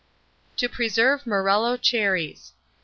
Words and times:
TO 0.57 0.67
PRESERVE 0.67 1.27
MORELLO 1.27 1.77
CHERRIES. 1.77 2.53